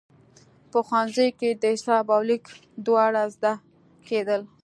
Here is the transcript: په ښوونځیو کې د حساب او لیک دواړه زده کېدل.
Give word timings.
په 0.71 0.79
ښوونځیو 0.87 1.35
کې 1.39 1.49
د 1.61 1.63
حساب 1.75 2.05
او 2.15 2.21
لیک 2.29 2.43
دواړه 2.85 3.21
زده 3.35 3.53
کېدل. 4.07 4.41